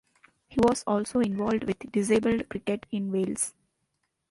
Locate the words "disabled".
1.91-2.49